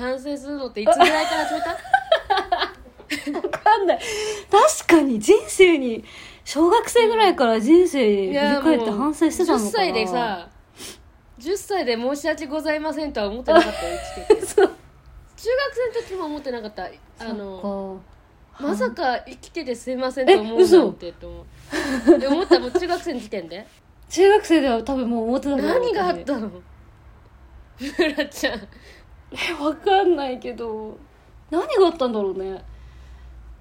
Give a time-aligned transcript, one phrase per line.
[0.00, 1.76] 反省するのっていつぐらいから始めた？
[3.40, 4.00] 分かんない。
[4.50, 6.04] 確かに人生に
[6.44, 9.70] 小学生ぐらいから人生振り返って反省してたのかな。
[9.70, 10.48] 10歳でさ
[11.38, 14.66] 10歳で申し訳ございませんとは思ってなかったよ生きててそう。
[14.66, 16.88] 中学生の時も思ってなかった。
[17.18, 18.00] あの
[18.58, 21.46] まさか生きててすいませんと思うなんてと思
[22.14, 22.18] う。
[22.18, 23.66] で思ったもう中学生の時点で？
[24.10, 26.48] 中学生では多分もう思ってた何があったの？
[26.48, 26.62] ム
[28.16, 28.60] ラちゃん
[29.32, 30.98] えわかんないけど。
[31.50, 32.62] 何があったんだろうね。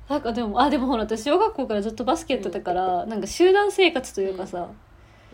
[0.07, 4.69] なんかでもあでもほら私小学校からずっとバスケやってたから、なんか集団生活というかさ、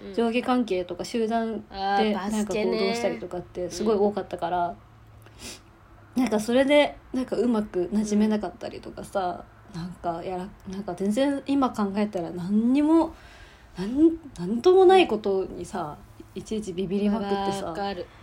[0.04, 0.14] うん。
[0.14, 1.64] 上下関係とか集団
[1.98, 4.76] でなんか行動したりとかってすごい多かったから、
[6.16, 13.14] なんかそれでなんかうまく馴染めなかったりとかさ、なんかやらなんか全然今考えたら何にも
[13.78, 15.98] なんなんともないことにさ
[16.34, 17.74] いちいちビビりまくってわさ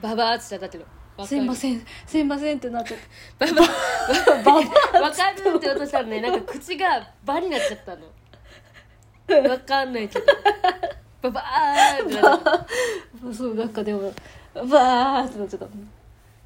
[0.01, 0.87] ババアって言っちゃったけど
[1.27, 1.85] 「すいまんせん。
[2.07, 2.97] すいません」ってなって。
[3.39, 3.53] ババ
[4.99, 9.49] アわかるって言おうとしたらねなんか口がバになっちゃったの。
[9.51, 10.27] わかんないけど。
[11.23, 12.67] ババアってなっちゃっ
[13.29, 14.13] たそうなんかでも
[14.55, 15.67] バーってなっちゃった。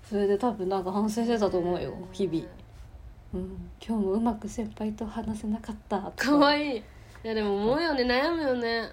[0.08, 2.46] それで多分なんか反省してたと思うよ日々、
[3.34, 5.98] うん、今日もうまく先輩と話せなかった。
[5.98, 6.78] とかわいい。
[6.78, 6.82] い
[7.24, 8.04] やでも思うよね。
[8.04, 8.92] 悩むよね。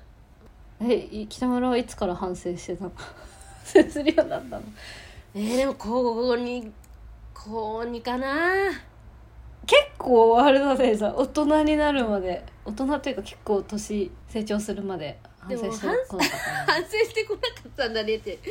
[0.82, 2.92] えい北村はいつから反省してたの？
[2.96, 4.64] 反 省するようになったの？
[5.36, 6.72] えー、でも高2
[7.34, 8.70] 高2かな。
[9.66, 16.24] 結構あれだねさ大人になるまで大人っていうか結構年成長するまで反省してこなかったな
[16.74, 18.40] 反省してこなかったんだねって。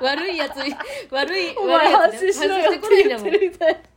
[0.00, 0.74] 悪いやつに
[1.10, 2.54] 悪い悪いやつね反省してこ
[2.88, 3.50] ないんだもい。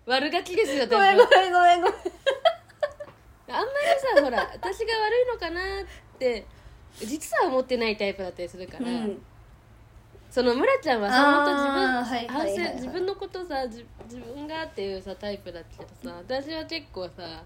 [0.08, 1.96] 悪ガキですよ私ごめんごめんごめんごめん。
[3.50, 3.72] あんま
[4.16, 5.86] りさほら私が悪いのかなっ
[6.18, 6.46] て
[7.00, 9.22] 実は思ってないタイプだったりするから、うん
[10.32, 12.68] その村ちゃんはさあー本当自分、はいはい反はいはい。
[12.70, 17.44] 省自分のことさ自自分がっていうさタイプだけどさ私は結構さ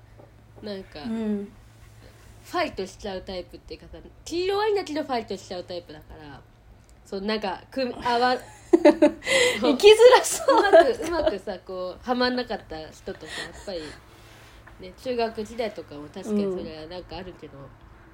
[0.62, 1.52] なんか、うん。
[2.46, 6.40] ファイトしちゃうタイプっていうかさ黄色いんだけどファイトしちゃうタイプだから
[7.04, 8.40] そうなんかくあ わう
[9.62, 10.62] 生きづらそう。
[10.62, 13.32] まくうまくさこうはまんなかった人とかや
[13.62, 13.82] っぱり
[14.80, 17.54] ね中学時代とかも確かにそれはなんかあるけど、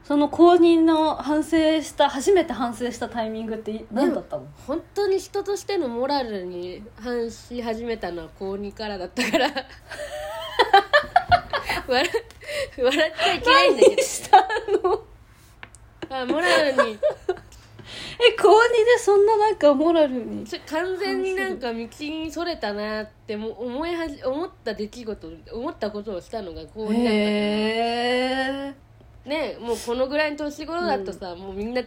[0.03, 9.51] その公認の反省した初めて反省したタイミングって何だったの、本当に人としてのモラルに反し始めたのは高2からだったから。
[11.87, 12.09] 笑
[12.77, 14.01] 笑っちゃいけないんだけど。
[14.01, 14.47] した
[14.83, 15.03] の
[16.09, 16.97] あモラルに。
[18.19, 20.45] え高2でそんななんかモラルに？
[20.45, 27.05] 完全になんか道にそれたなっても思いはじ思った出来事思ったことをしたのが高2だったへ
[28.69, 28.90] え
[29.25, 31.81] ねもうこのぐらいの年頃だとさ、もうみんな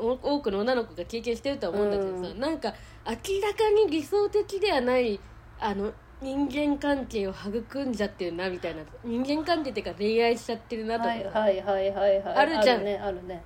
[0.00, 2.74] お多くの女の子が経験してるとは思うんだけどさ、うなんか
[3.06, 5.18] 明らかに理想的ではない
[5.60, 12.34] あの人間関係を育んじゃってるなみたいな人間関係っていうか恋愛しちゃってるなとか、はいはいはいはいはい。
[12.36, 12.84] あるじゃん。
[12.84, 13.42] ねあるね。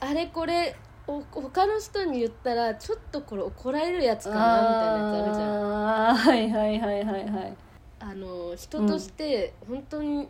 [0.00, 6.08] あれこれお他の人に言ったらちょっとこれ怒られるやつかなみたいなやつあるじゃん。
[6.08, 7.56] あーはいはいはいはいはい。
[8.00, 10.28] あの人として本当に、だ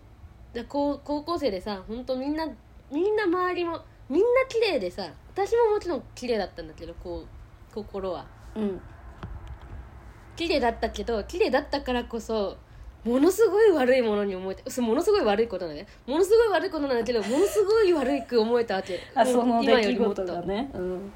[0.64, 2.46] 高高校生でさ本当みんな
[2.90, 8.26] みんな周りもみんな綺麗でさ私ももちろん綺麗だったんだけどこう心は。
[8.54, 8.80] うん。
[10.36, 12.56] 綺麗だったけど綺麗だったからこそ
[13.04, 15.88] ものすごい悪いものに思えてそものすごい悪いことなんだね。
[16.06, 19.00] ものすごい悪いことなんだけどものすごい悪く思えたわけ。
[19.14, 20.22] あその今出来よりもっと。
[20.22, 21.12] 事がねうん。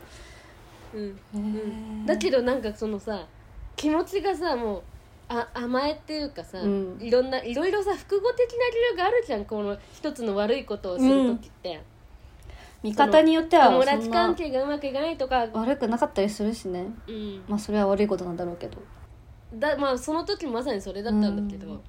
[0.95, 1.09] うん。
[1.09, 2.07] へうん、ー。
[2.07, 3.27] だけどなんかそのさ
[3.77, 4.83] 気持ちがさもう
[5.33, 6.99] あ甘えっていうかさ、うん。
[7.01, 9.47] いろんないろいろさ複合的な理由があるじゃん。
[9.47, 11.81] この一つの悪いことをする時って、
[12.83, 16.87] 見方によっては友達関係がうまくいかないとか、悪くなかったりするしね。
[17.09, 18.77] うん、まあそれは悪いことなんだろうけど。
[19.55, 21.81] だまあその時まさにそれだったんだけど、うん。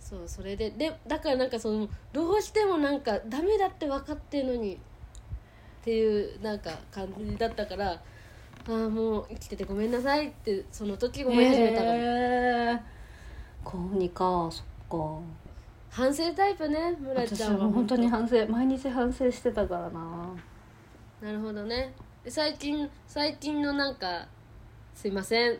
[0.00, 0.70] そうそれで。
[0.70, 4.78] でだからなんかそのどうしてもなんかダメだって分かってるのにっ
[5.84, 8.00] ていうなんか感じだったから
[8.68, 11.98] ああもう生きててごめんなさいってその時思い始めたから、へ
[12.74, 12.80] え
[13.64, 15.20] 高2かそっか。
[15.90, 17.68] 反省タイプね村私ちゃんは。
[17.68, 20.34] 本当に反省毎日反省してたからな。
[21.20, 21.92] なるほどね。
[22.24, 24.26] で最近最近のなんか
[24.94, 25.58] すいません。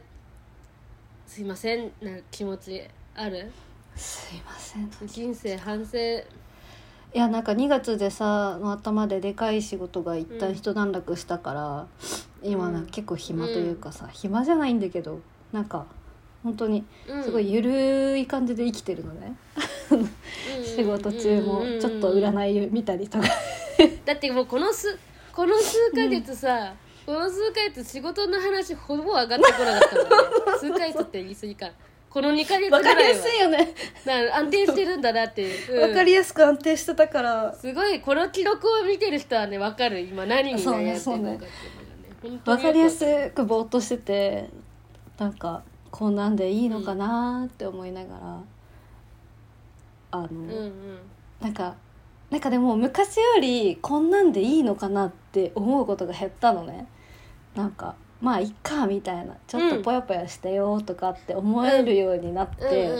[1.26, 2.82] すいませんな気持ち
[3.14, 3.50] ある？
[3.96, 4.90] すいません。
[5.06, 5.98] 人生反省
[7.14, 11.86] いやなんか2月でさの頭ででかい仕事が一旦一段落したから、
[12.42, 12.86] 今なん。
[12.86, 15.20] か結構暇というかさ、暇じゃないんだけど
[15.52, 15.84] なんか
[16.42, 17.22] 本当にうん。
[17.22, 19.36] すごいゆるい感じで生きてるのね、
[20.64, 23.28] 仕事中もちょっとい占い見たりとか。
[24.06, 24.98] だってもうこの数
[25.34, 26.74] この数ヶ月さ、
[27.04, 30.12] この数ヶ月仕事の話ほぼ上がってこなかったもんね。
[30.58, 31.70] 数ヶ月って言い過ぎか
[32.12, 32.96] この2ヶ月ぐわらいは。
[32.96, 33.74] かりやすいよね。
[34.04, 37.54] だから安定してるんだなっていう、う んわかりやすく安定してたから。
[37.54, 40.00] すごいこの記録を見てる人はね分かる。
[40.00, 44.50] 今何に悩んでるのかっていうのがねわかりやすくぼーっとしてて
[45.18, 48.40] なんかこんなんでいいのかなって思いながら、
[50.10, 50.72] あの、うんうん。
[51.40, 51.76] なんか
[52.30, 56.86] なんかでも昔よりこんなんでいいのかなって思うことが減ったのね。
[57.54, 62.90] なんかまあいっかみたいなちょっとぽやぽやしてよとかって思えるようになって、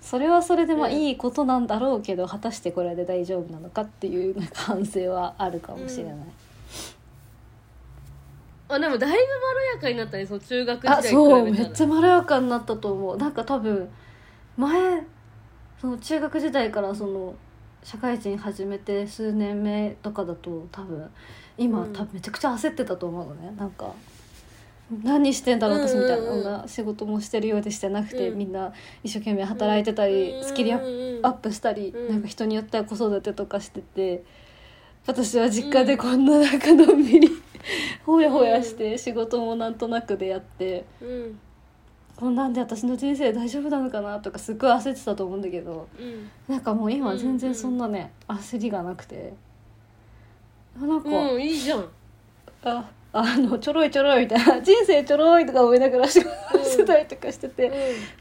[0.00, 0.94] それはそれでまあうん。
[0.94, 6.14] いいことなんだろうけど、果たしてこれで大丈夫なのかっていうなんか反省はあるかもしれない、
[8.68, 9.16] あでもだいぶま
[9.54, 13.16] ろやかになったねその中学時代そうめっちゃまろやかになったと思う。
[13.16, 13.88] なんか多分
[14.56, 15.02] 前
[15.80, 17.34] その中学時代からその
[17.84, 21.08] 社会人始めて数年目とかだと多分
[21.56, 21.92] 今、うん。
[21.92, 23.54] 多分めちゃくちゃ焦ってたと思うのね。
[23.56, 23.94] なんか
[25.04, 25.78] 何してんだろう？
[25.80, 28.72] 私みたいな、うんな仕事もしてるようでしてなくて、うんみんな
[29.04, 34.24] 一生懸命働いてたり、うんスキルアップしたり、うんなんか人によっては子育てとかしてて
[35.06, 37.28] 私は実家でこんななんかのんびり、
[38.04, 41.38] ほやほやして仕事もなんとなくでやって、うん。
[42.16, 44.18] こんなんで私の人生大丈夫なのかな？
[44.18, 46.30] とかすっごい焦ってたと思うんだけどうん。
[46.48, 49.32] なんかもう今全然そんなね、焦りがなくて。
[50.76, 51.84] あなんか、うんいいじゃん。
[52.62, 57.72] ああのちょろいちょろいみたいな 人生ちょろいとか思いながら仕事うんしてたりとかしてて、う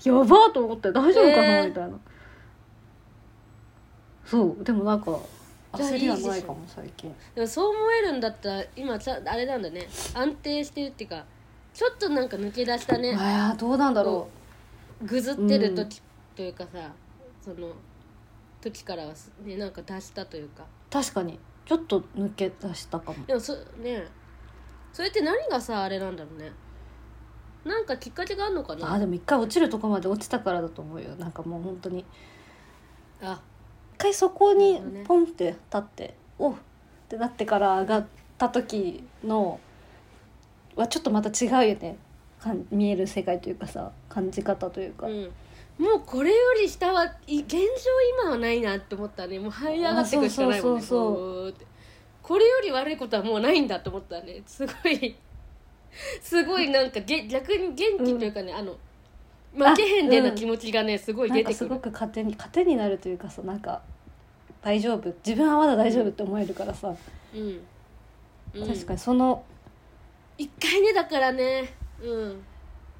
[0.07, 1.67] やばーと思って大丈夫かな、えー。
[1.67, 1.99] みたいな。
[4.25, 5.19] そうでもなんか
[5.73, 7.09] 焦りはないかも最近。
[7.09, 9.87] んでもそう思えるんだったら今ちゃあれなんだね。
[10.13, 11.25] 安定してるっていうか
[11.73, 13.15] ちょっとなんか抜け出したね。
[13.17, 14.27] あーどうなんだろ
[15.03, 16.01] ぐずってる時
[16.35, 16.91] というかさ、
[17.41, 17.71] その
[18.61, 20.63] 時からはすねなんか出したというか。
[20.63, 21.39] う確かに。
[21.65, 23.25] ちょっと抜け出したかも。
[23.27, 24.07] でもそね
[24.93, 26.51] それって何がさあれなんだろうね。
[27.65, 28.93] なんかきっかけがあるのかな。
[28.93, 31.15] あーでも一回落ちるとこまで落ちたからだと思うよ。
[31.17, 32.05] なんかもう本当に。
[33.21, 33.39] あ。
[33.95, 36.57] 一回そこにポンって立って、おっっ
[37.09, 38.05] てなってから上がっ
[38.37, 39.59] た時の
[40.75, 41.97] はちょっとまた違うよね。
[42.39, 45.23] かん見える世界というかさ感じ方というか、うん。
[45.77, 47.59] もうこれより下はい現状
[48.21, 49.39] 今はないなって思ったね。
[49.39, 50.79] もう這い上がってくるしかないもんね。
[50.79, 51.49] あそうそうそうこう。
[51.49, 51.65] って
[52.29, 54.43] これより悪いことはもうないんだと思ったね。
[54.45, 55.15] すごい。
[56.21, 58.77] すごいなんかげ逆に元気というかね、あの
[59.55, 61.43] 負けへんでな気持ちがね、すごいなん。
[61.43, 61.91] かすご出てくる。
[61.91, 63.81] く糧に糧になるというかさなんか
[64.61, 65.11] 大丈夫。
[65.25, 66.93] 自分はまだ大丈夫って思えるからさ、
[67.33, 67.61] うん、
[68.53, 69.43] うん、確かにその
[70.37, 71.73] 一回ねだからね。
[71.99, 72.43] うん。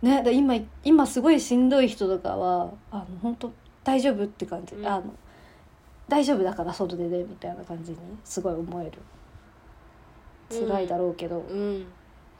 [0.01, 3.53] ねで今今すごいしんどい人とかはあの本当
[3.83, 4.87] 大丈夫って感じ、うん。
[4.87, 5.13] あの
[6.07, 8.93] 大丈夫だから外でねみたいな感じにすごい思える
[10.49, 11.85] 辛いだろうけど、うん。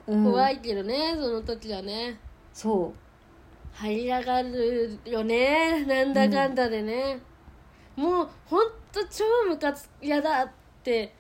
[0.08, 0.24] うん。
[0.24, 2.20] 怖いけどねその時はね。
[2.54, 2.94] そ
[3.74, 7.20] 張り上がるよねなんだかんだでね、
[7.96, 10.50] もうほんと超ムカつやだっ
[10.84, 11.14] て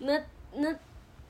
[0.00, 0.18] な
[0.58, 0.76] な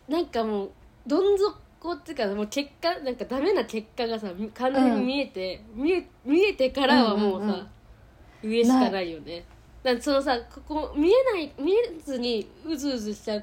[0.08, 0.70] なんかもう
[1.06, 7.66] どん底っていうかもう結果なんかダメな結果がさ完全に見えて、見え見えてからはもうさ、うんうん
[8.42, 9.44] 上しかないよね。
[9.82, 13.42] だそのさここ見えない見えずにうずうずしちゃ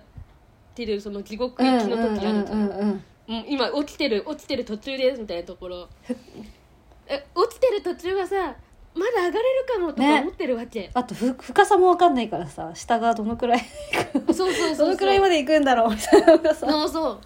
[0.84, 3.04] ってるその地獄う行きの時あるじゃん,、
[3.48, 5.88] 今落ちてる落ちてる途中ですみたいなところ。
[7.10, 8.56] え落ちてる途中はさ
[8.94, 13.66] まだ上がれるかもとかね思ってるわけ、あとふ深さも分かんないからさ下がどのくらい
[14.34, 16.70] そうそうそうどのくらいまで行くんだろうみたいなさ。
[16.70, 17.20] そうそう。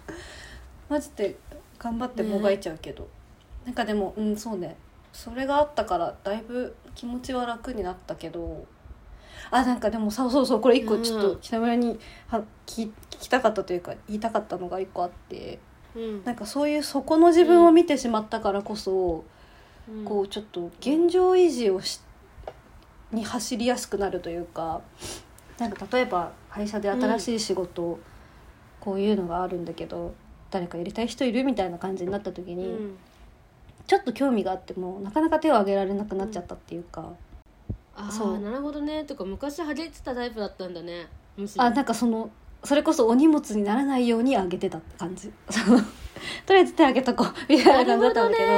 [0.88, 1.36] マジで
[1.78, 3.08] 頑張ってもがいちゃうけど、
[3.64, 4.76] なんかでもうんそうね。
[5.12, 8.66] それがあったからだいぶ気持ちは楽になったけど
[9.52, 15.60] あなんかでもさそうそうこれ一個ちょっとうん北村には聞聞きたかったというか言いたかったのが一個あって
[15.94, 16.24] うん。
[16.24, 19.24] なんかそういうそこの自分を見てしまったからこそ、
[19.88, 20.04] うん。
[20.04, 22.00] こうちょっと現状維持をし
[23.12, 24.80] に走りやすくなるというか
[25.58, 27.98] なんか例えば会社で新しい仕事、
[28.80, 30.14] こういうのがあるんだけど
[30.50, 32.96] 誰かやりたい人いるみたいな感じになった時に、うん。
[33.86, 37.12] ちょっと興味があってもなかなか手を挙げられなくなっちゃったっていうか、
[37.96, 38.36] あそう。
[38.36, 39.04] あなるほどね。
[39.04, 41.08] とか昔ハゲてたタイプだったんだね。
[41.36, 41.64] むしろ。
[41.64, 42.30] あなんかその
[42.64, 45.30] それこそお荷物にならないように挙げてたって感じ。
[46.46, 47.26] とりあえず手挙げとこう。
[47.52, 48.52] みたいな感じだったんだけど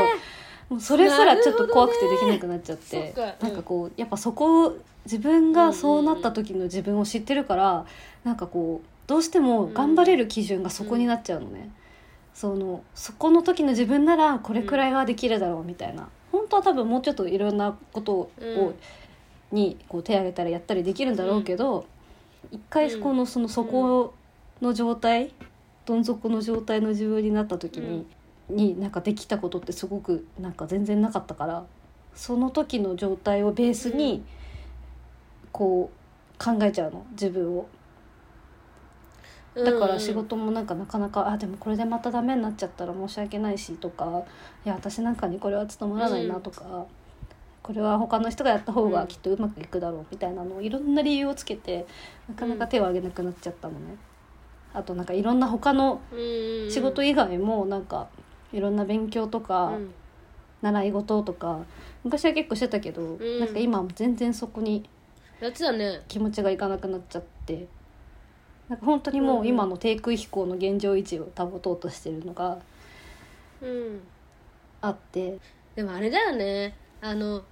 [0.71, 3.15] もうそれすらちょっと怖くてできなくなっちゃって、ね。
[3.41, 7.87] なんかこうやっぱそこを自分がそうなった時の自分を知ってるから、
[8.25, 11.71] なんかこうどうしても頑張れる基準がそこになっちゃうのね、
[12.33, 18.75] そのそこの時の自分ならこれくらいはできるだろうみたいな、本当は多分もうちょっといろんなことを、うん
[19.53, 21.87] にこう手挙げたらやったりできるんだろうけど、
[22.51, 24.15] 一回このその底
[24.61, 25.33] の状態、
[25.87, 28.07] どん底の状態の自分になった時に、
[28.49, 31.65] になんかできたことってすごくなんか全然なかったから
[32.15, 34.23] その時の状態をベースに
[35.51, 37.67] こう考えちゃうの自分を。
[39.55, 44.25] だから仕事もなんかなかなか、あでもこれでまたダメになっちゃったら申し訳ないしとか
[44.65, 46.87] いや私なんかにこれは務まらないなとか、
[47.65, 51.87] これは他の人がやった方がきっとうまくいくだろうみたいなのをいろんな理由をつけて
[52.29, 53.97] なかなか手を挙げなくなっちゃったのね。
[54.75, 58.09] あとなんかいろんな他のうん仕事以外もなんか
[58.53, 59.95] いろんな勉強とかうん。
[60.61, 61.65] 習い事とか
[62.05, 63.41] 昔は結構してたけど、ん。
[63.41, 64.89] なんか今は全然そこに
[66.09, 67.67] 気持ちがいかなくなっちゃって
[68.69, 72.59] なんか本当にもう今の低空飛行の現状維持を保とうとしてるのが
[73.63, 74.01] うん。
[74.83, 75.39] あって。
[75.75, 76.75] でもあれだよね。
[77.01, 77.43] あの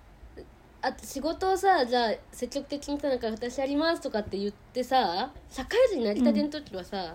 [0.82, 7.14] あ仕事をさじゃあ積極的にさなんか私やりますとかって言ってさ社会人になりたての時はさ、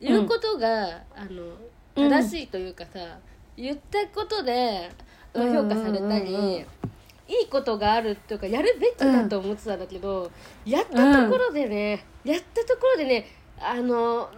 [0.00, 1.42] 言うことが、あの
[1.96, 2.10] うん。
[2.10, 3.18] 正しいというかさ、
[3.56, 4.90] 言ったことで
[5.32, 6.40] まあ評価されたり、うん。
[6.40, 6.66] うんうんうん
[7.26, 10.30] いいことがあるっていうかやるべきだと思ってたんだけど、
[10.66, 13.26] やったところでね、やったところでね
[13.58, 14.28] あの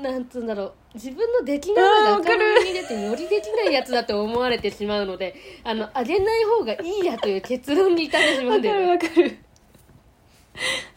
[0.00, 0.72] なんつうんだろう。
[0.94, 5.34] 自分のできないが明るみに出てよりできないやつだと思われてしまうので
[5.64, 8.90] あのあげない方がいいやという結論に至ってしまうんだよね。
[8.90, 9.38] わかる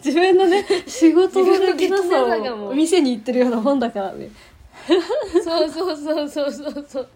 [0.03, 4.13] 自分のね仕事のできなさを店に行ってるようなもんだから。
[4.13, 4.29] ね
[5.43, 6.51] そうそうそうそう。
[6.51, 7.09] そうそう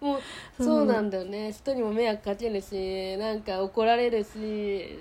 [0.00, 0.20] もう
[0.56, 1.52] そうそうなんだよね。
[1.52, 4.96] 人にも迷惑かけるしなんか怒られるし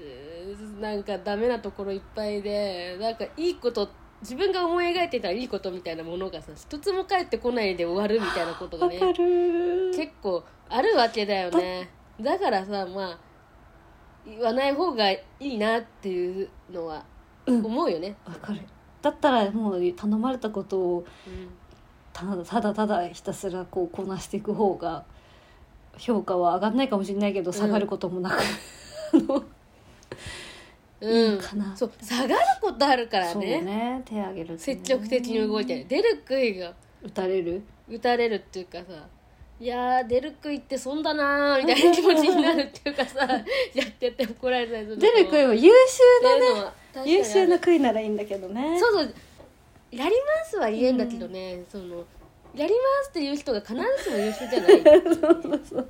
[0.81, 3.88] なんかダメなところいっぱいでなんかいいこと
[4.22, 9.00] 自分が思い描いてたいいことみたいなものがさ一つも返ってこないで終わるみたいなことがね
[9.96, 11.90] 結構あるわけだよね。
[12.22, 13.20] だからさまあ
[14.26, 17.06] 言わない方がいいなっていうのは
[17.46, 17.66] うん。
[17.66, 18.62] 思うよね、わかる。
[19.02, 21.50] だったらもう頼まれたことをうん。
[22.12, 25.06] ただただただひたすらこうこなしていく方が
[25.98, 28.42] 評価は上がんないかもしれないけど下がることもなく、
[29.14, 29.46] うん
[31.01, 31.75] いいかな。
[31.75, 33.62] そう下がることあるからそうね。
[33.62, 34.60] ね手挙げるとね。
[34.60, 36.74] 積極的に動いて出る杭が。
[37.01, 37.62] 打たれる？
[37.89, 38.84] 打たれるっていうかさ
[39.62, 43.25] いやー出る杭って損だなーみたいな気持ちになるっていうかさ
[43.74, 45.01] やってて怒られたりするの。
[45.01, 47.10] 出る杭は優秀なね。
[47.10, 48.77] 優秀な杭ならいいんだけどね。
[48.79, 49.13] そうそう。
[49.91, 52.06] やりますは言えんだけどね、その
[52.53, 54.82] やりますっていう人が必ずしも優秀じゃない。
[55.03, 55.89] そうそうそう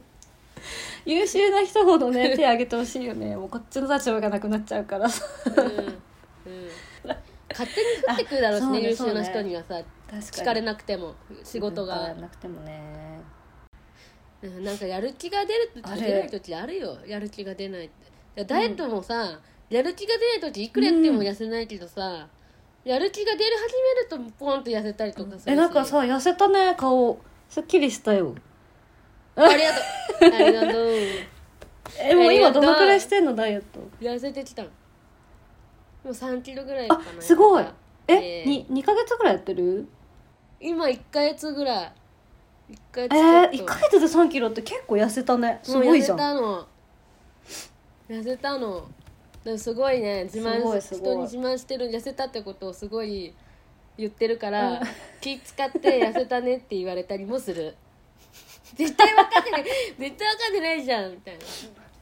[1.06, 3.36] 優秀な人ほどね手挙げてほしいよね。
[3.36, 5.10] もうこっちの立場がなくなっちゃうから。
[5.10, 6.70] さうん、うん、
[7.50, 12.14] 勝手に降ってくるだろうしねね優秀な人にはさ確聞かれなくても仕事が。
[12.16, 12.80] なくてもね。
[14.42, 16.98] うんなんかやる気が出る時出ない時あるよ。
[17.06, 17.90] やる気が出ないっ
[18.36, 18.46] て。
[18.46, 19.38] ダイエットもさ、
[19.70, 22.28] やる気が出ない時いくらやっても痩せないけどさ、
[22.86, 25.50] やる気が出る始めるとポンと痩せたりとかするし。
[25.50, 27.20] えなんかさ痩せたね顔。
[27.50, 28.36] すっきりしたよ
[29.46, 30.30] ありがとう。
[30.36, 30.94] ありがとう。
[32.02, 33.80] えもう今どのくらいしてんのダイエット？
[34.00, 34.70] 痩せてきたの。
[34.70, 34.74] も
[36.06, 37.02] う3キロぐらいかな。
[37.02, 37.66] あすごい。
[38.08, 39.88] え、え二2ヶ月ぐらいやってる？
[40.60, 41.94] 今1ヶ月ぐらい。
[42.70, 45.60] 1ヶ月えー、1ヶ月で3キロって結構痩せたね。
[45.64, 46.18] すごいじゃん。
[46.18, 46.68] たの。
[48.10, 48.88] 痩せたの。
[49.44, 50.26] でもすごいね。
[50.26, 51.88] 自慢人に自慢してる。
[51.88, 53.34] 痩せたってことをすごい
[53.98, 54.80] 言ってるから、うん。
[55.22, 57.76] 気使って痩せたねって言われたりもする
[58.76, 59.64] 絶対分かってない。
[59.64, 60.18] 絶対分か
[60.50, 61.42] ってないじゃんみたいな。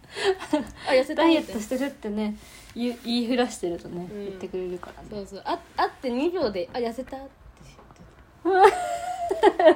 [0.87, 1.23] あ痩せた？
[1.23, 2.35] ダイエットしてるってね
[2.75, 4.25] 言い言いふらしてるとね、うん。
[4.25, 5.09] 言ってくれるからね。
[5.11, 5.41] そうそう。
[5.45, 7.27] あ会って2秒で「あ痩せた?」って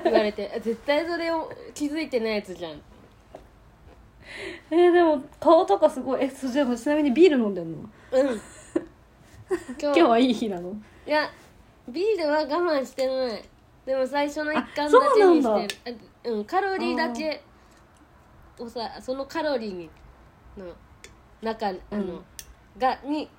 [0.03, 0.51] 言われて。
[0.55, 2.81] あ 絶対それを気づいてないやつじゃん。
[4.71, 7.89] えー、でも顔とかすごいえそうでもちなみにビール飲んでんの？
[8.12, 8.27] うん。
[8.27, 8.39] 今
[9.81, 10.74] 今日はいい日なの？
[11.05, 11.29] いや
[11.89, 13.43] ビールは我慢してない。
[13.86, 15.69] でも最初の一貫だそうけになんだ。
[15.69, 17.43] してるあうんカロリーだけ。
[18.59, 19.89] をさそのカロリーに
[20.57, 20.65] の
[21.41, 22.21] 中あの、うん
[22.77, 23.29] がに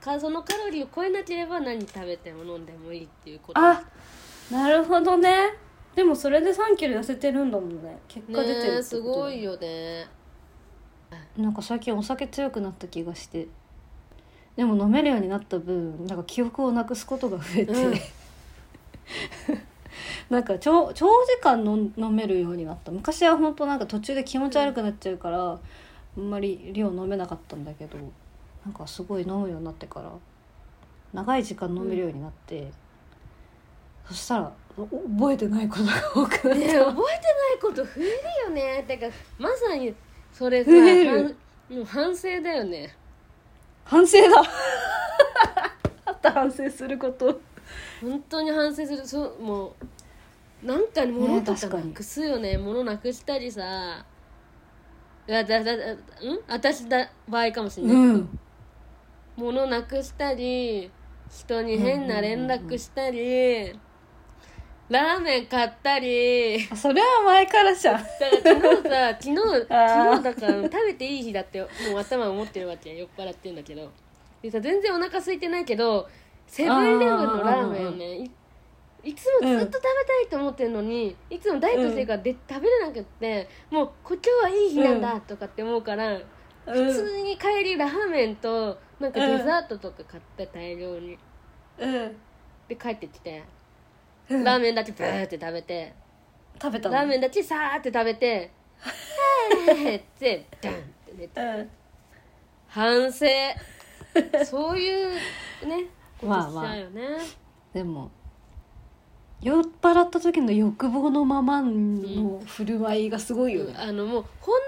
[0.00, 3.60] かそのカロリーを超えなければ何食べても飲んでもいいっていうこと。
[3.60, 3.82] あ
[4.50, 5.50] なるほどね。
[5.94, 7.98] でもそれで3キロ痩せてるんだもんね。
[8.08, 10.06] 結果出てるねえすごいよね。
[11.36, 13.48] なんか最近お酒強くなった気がして。
[14.56, 17.94] でも飲めるようになった分なんか記憶をなくすことが増えて、うん
[20.30, 22.92] なんか長長時間飲飲めるようになった。
[22.92, 27.96] 昔は本当なんか途中で気持ち悪くなっちゃうから、あんまり量飲めなかったんだけど
[28.64, 30.10] なんかすごい飲むようになってから
[31.12, 32.70] 長い時間飲めるようになって、
[34.06, 36.84] そしたらお覚えてないことが多くなっ覚えてない
[37.60, 38.10] こと増える
[38.48, 38.84] よね。
[38.86, 39.06] てか
[39.38, 39.94] まさに
[40.32, 40.70] それさ
[41.70, 42.94] もう反省だよね。
[43.84, 44.40] 反省だ。
[46.12, 47.40] っ た反省すること。
[48.00, 49.06] 本当に反省する。
[49.06, 49.72] そうもう
[50.62, 52.58] なんか物とかなくすよね。
[52.58, 54.04] 物なくしたりさ。
[55.26, 55.98] だだだん？
[56.48, 58.38] 私だ場合かもしれないけど、うん。
[59.36, 60.90] 物なくしたり
[61.30, 63.68] 人に変な連絡したり、
[64.88, 66.66] ラーメン買ったり。
[66.70, 68.02] あそれは前からじゃん。
[68.02, 69.36] だから昨日さ 昨日
[69.68, 73.90] 昨日だから食べていい日だってもう頭思ってるわけ酔っ払ってんだけど。
[74.42, 76.08] でさ全然お腹空いてないけど
[76.46, 78.30] セブンイレブンのラーメンをね
[79.04, 86.18] いいつもずっと食べたいと思ってるのに、いつもダイエットしてるからで、食べれなくってもうこ今日はいい日なんだとかって思うから、
[86.66, 91.18] 普通に帰りラーメンとなんかデザートとか買って大量に。
[91.78, 92.16] うん
[92.68, 93.42] で帰ってきて、
[94.28, 95.94] うんラーメンだけブーって食べて
[96.60, 96.94] 食べたの？
[96.96, 100.76] ラーメンだけさーって食べて「はーってダンっ
[101.06, 101.70] て寝てうん。
[102.66, 103.24] 反省。
[104.44, 105.14] そういう
[105.66, 105.86] ね
[106.20, 106.50] ことまあ。
[106.50, 107.02] しちゃうよね、
[107.72, 108.10] でも
[109.40, 114.58] 酔っ払った時の欲望のままの振る舞いがすごいよね、あのもう本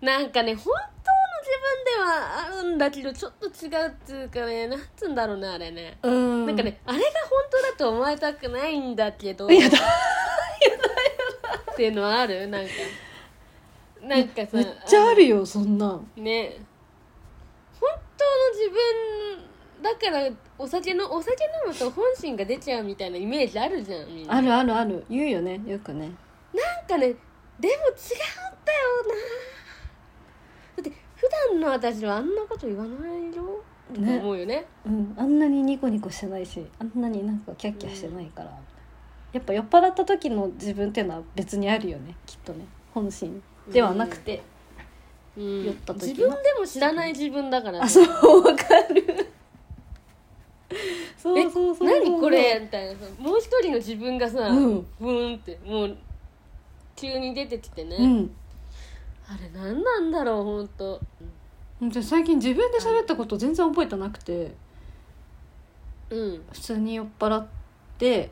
[0.00, 0.76] なんかね本当の
[1.42, 6.46] 自分ではあるんだけどちょっと違うっていうかねなんつうんだろうねあれね、うん。
[6.46, 9.78] なんかねあれが本当だと思われたくないんだけど やだ。
[11.72, 12.46] っていうのはある？
[12.46, 12.70] なんか。
[14.02, 16.06] なんかさめっちゃあるよそんなん。
[16.16, 16.56] ね。
[17.80, 18.80] 本当の自分
[19.84, 24.36] だからお酒のお酒飲むと本心が出ちゃうみたいなイメージあるじゃんみんな。
[24.36, 25.04] あるあるある。
[25.10, 26.10] 言うよねよくね。
[26.54, 27.18] なんかねでも違うん
[27.60, 27.76] だよ
[29.06, 29.14] な。
[30.76, 33.62] だって普段の私はあんなこと言わないよ。
[33.94, 34.64] とかね思うよね。
[34.86, 35.14] うん。
[35.18, 38.58] あんなにニコニコしてないしあんなになんかキャッキャしてないから、
[39.34, 42.64] やっぱ酔っ払った時の自分っていうのは別にあるよねきっとね。
[42.94, 44.42] 本心ではなくて、
[45.36, 45.64] うん。
[45.66, 46.08] 酔った時の。
[46.08, 47.84] 自分でも知らない自分だからね。
[47.84, 49.33] あそうわかる
[51.16, 51.88] そうえそうそうそう。
[51.88, 52.58] 何これ？
[52.60, 54.86] みたいなさもう一人の自分がさ、うん。
[55.00, 55.96] ブーンってもう
[56.96, 58.30] 急に出てきてね、うん。
[59.26, 61.00] あれ何なんだろう本当
[61.80, 64.54] で最近自分で喋ったこと全然覚えてなくて。
[66.10, 66.44] うん。
[66.52, 67.46] 普通に酔っ払っ
[67.98, 68.30] て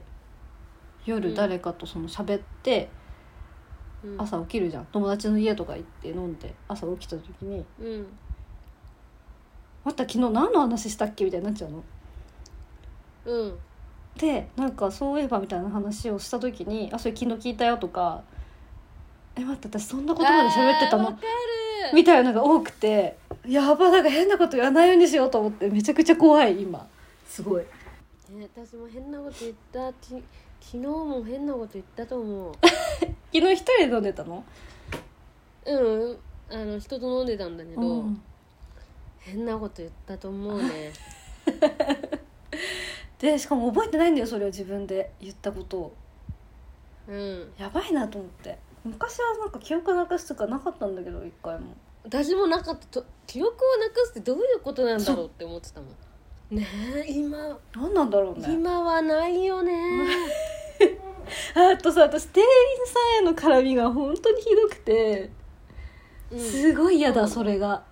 [1.06, 2.88] 夜誰かとその喋って、
[4.04, 4.20] うん。
[4.20, 4.86] 朝起きるじゃん。
[4.86, 8.06] 友達の家とか行って飲んで朝起きた時にうん
[9.84, 11.82] 「また昨日何の話したっけ?」みたいになっちゃうの。
[13.24, 13.58] うん。
[14.16, 18.22] でなんかそういえばみたいな話をした時に「あそれ昨日聞いたよ」とか
[19.36, 21.04] 「え待って私そんなことまで喋ってたの？
[21.04, 21.94] あーわか」る。
[21.94, 26.86] みたいなのが多くてやばなんか変なこと言わないようにしようと思ってめちゃくちゃ怖い今。
[27.26, 27.62] すごい。
[28.30, 29.92] ね私も変なこと言った。
[29.94, 30.22] き
[30.60, 32.52] 昨日も変なこと言ったと思う。
[32.62, 34.44] 昨日一人で飲んでたの？
[35.66, 35.76] う
[36.12, 36.18] ん
[36.50, 38.22] あの人と飲んでたんだけど、うん。
[39.18, 40.92] 変なこと言ったと思うね
[43.22, 45.94] でしかも覚えてないんだよそれを自分で言ったことを。
[47.08, 47.52] うん。
[47.56, 48.58] やばいなと思って。
[48.84, 51.76] 昔はなんか記憶なくすとかなかったんだけど一回も。
[52.02, 53.00] 私もなかった。
[53.00, 56.56] と記憶をなくすってどういうことなんだろうって思ってたもん。
[56.56, 57.56] ねえ今。
[57.76, 58.48] 何なんだろうね。
[58.52, 60.08] 今はないよね。
[61.54, 62.48] あとさ私店員
[62.86, 65.30] さんへの絡みが本当にひどくて。
[66.32, 66.40] うん。
[66.40, 67.84] すごい嫌だそれが。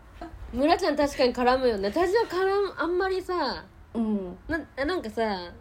[0.53, 1.89] 村ちゃん確かに絡むよね。
[1.91, 3.65] 私は絡むあんまりさ
[3.95, 4.39] うん。
[4.49, 5.53] ななんかさ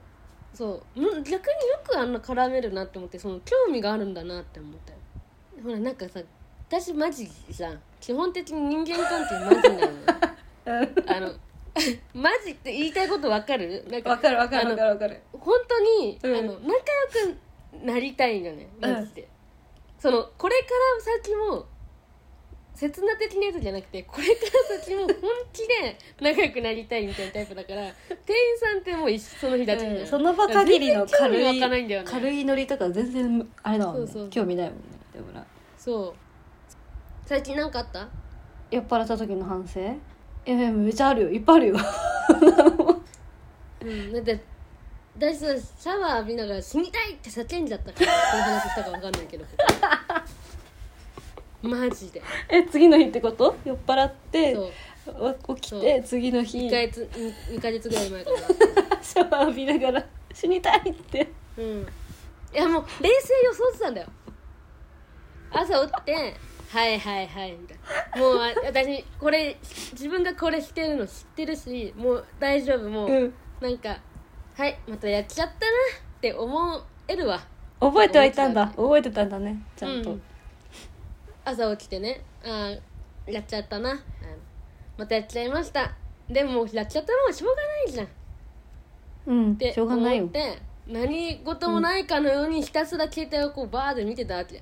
[0.54, 1.40] そうむ逆によ
[1.86, 4.98] くあんな絡めるなって思ってその興味があるんだなって思ったよ。
[5.64, 6.20] ほらなんかさ
[6.68, 9.90] 私マジさ基本的に人間関係マジなのよ。
[11.08, 11.34] あの
[12.14, 13.86] マジって言いたいことわかる？
[13.90, 15.22] なんかわかるわかるわかるわかる。
[15.34, 16.36] 本当に、うん。
[16.36, 19.28] あの仲良くなりたいよねマジで、
[20.00, 20.66] そのこれか
[20.98, 21.66] ら先も
[22.80, 24.34] 刹那的なやつじゃなくてこれか
[24.74, 25.10] ら先も本
[25.52, 27.82] 気で仲良くなりたいみたいなタイプだから
[28.26, 32.04] 店員さんってもう一その日立ちじゃん、うんその場限りの軽いね。
[32.06, 34.08] 軽いノリとか全然あれだもんね。
[34.08, 34.30] そうそう。
[34.30, 35.46] 興味ないもんねでもな。
[35.78, 36.14] そう。
[37.26, 38.08] 最近なんかあった？
[38.72, 39.82] 酔っ払った時の反省？
[39.82, 39.86] い
[40.52, 41.30] やめっちゃあるよ。
[41.30, 41.76] いっぱいあるよ。
[43.82, 44.40] うんだって
[45.18, 49.44] 私さシャワー浴びながら死にたいって叫んじゃったからこの話したかわかんないけど
[51.62, 52.22] マジで。
[52.50, 53.56] え次の日ってこと？
[53.66, 55.24] 酔っ払ってそう。
[55.24, 56.60] わ起きて次の日。
[56.60, 57.10] 1シヶ月
[57.52, 58.38] 2ヶ月ぐらい前かな。
[59.16, 61.28] ャワー浴びながら死にたいって。
[61.58, 61.88] うん。
[62.54, 64.08] いやもう冷静予想してたんだよ。
[65.52, 66.36] 朝起きて
[66.70, 67.78] 「はいはいはい」みたい
[68.16, 68.22] な。
[68.22, 69.58] もうあ私これ
[69.94, 72.90] 自分がこれしてるの知ってるしもう大丈夫。
[72.90, 73.34] もう、うん。
[73.60, 74.00] なんか
[74.56, 75.56] 「はいまたやっちゃったな」
[76.18, 77.42] って思えるわ。
[77.80, 78.68] 覚えてはいたんだ。
[78.68, 80.22] 覚えてたんだねちゃんと、うん
[81.46, 82.22] 朝起きてね。
[82.44, 83.92] あーやっちゃったな。
[83.92, 83.96] あ
[84.98, 85.92] またやっちゃいました。
[86.30, 88.08] でもやっちゃったもんしょうがないじゃん。
[89.28, 90.24] うんってしょうがないよ。
[90.24, 94.62] 思って何事もないかのようにひたすら携帯をこうバーで見てたわけよ。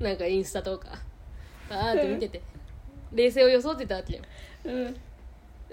[0.00, 0.88] なんかインスタとか。
[1.68, 2.42] バーって見てて。
[3.12, 4.22] 冷静を装ってたわけよ。
[4.64, 4.96] うん。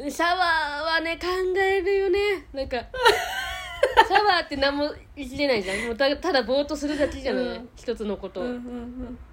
[0.09, 1.27] シャワーはね考
[1.59, 2.19] えるよね。
[2.53, 2.77] なんか
[4.07, 5.85] シャワーって何もいじれないじゃん。
[5.85, 7.69] もうたただぼーっとするだけじゃない、うん。
[7.75, 9.17] 一つのことを、うんうん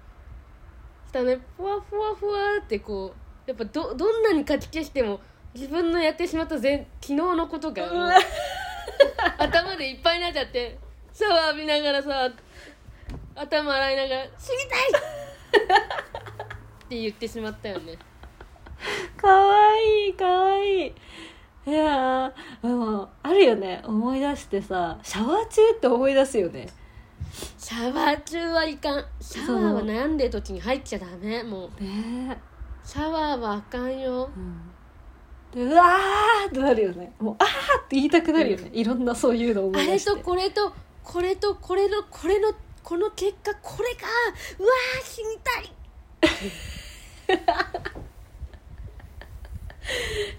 [1.11, 1.39] たらね。
[1.57, 3.13] ふわふわふわってこ
[3.47, 5.19] うやっぱどどんなにかき消しても
[5.53, 8.09] 自分のやってしまった前昨日のことがもう
[9.37, 10.77] 頭でいっぱいになっちゃって
[11.13, 12.31] シャワー浴びながらさ
[13.35, 15.67] 頭洗いながら「死にたい!
[16.85, 17.97] 」って言ってしまったよね。
[19.17, 20.93] かわいいかわいい。
[21.67, 23.81] いやーでもあるよね。
[23.85, 26.67] 思い出してさシャワー中って思い出すよね
[27.57, 29.05] シャワー中はいかん。
[29.19, 31.43] シャワーは悩んでる時に入っちゃダメ？
[31.43, 31.83] もう。
[31.83, 32.37] ね。
[32.83, 34.29] シャワーはあかんよ。
[35.55, 37.13] え、うん、でうわーってなるよね。
[37.19, 40.11] もうあーって言いたくなるよね、いろんなそういうの思あれい出して。
[40.11, 44.07] とこれとこれとこれのこれのこの結果これか
[44.59, 45.71] うわー死にたい。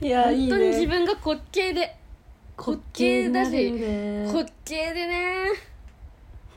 [0.06, 1.96] いや本当に自ね分が滑稽で
[2.56, 5.71] 滑稽だし滑稽でね